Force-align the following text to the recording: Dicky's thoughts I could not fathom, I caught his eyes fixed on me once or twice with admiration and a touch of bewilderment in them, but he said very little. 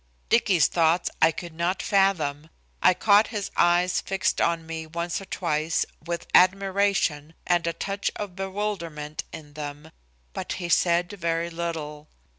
Dicky's 0.29 0.65
thoughts 0.65 1.11
I 1.21 1.31
could 1.31 1.53
not 1.53 1.79
fathom, 1.83 2.49
I 2.81 2.95
caught 2.95 3.27
his 3.27 3.51
eyes 3.55 4.01
fixed 4.01 4.41
on 4.41 4.65
me 4.65 4.87
once 4.87 5.21
or 5.21 5.25
twice 5.25 5.85
with 6.03 6.25
admiration 6.33 7.35
and 7.45 7.67
a 7.67 7.73
touch 7.73 8.09
of 8.15 8.35
bewilderment 8.35 9.23
in 9.31 9.53
them, 9.53 9.91
but 10.33 10.53
he 10.53 10.69
said 10.69 11.11
very 11.11 11.51
little. 11.51 12.07